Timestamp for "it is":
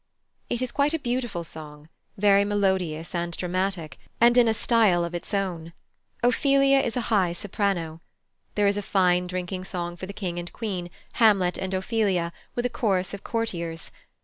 0.49-0.71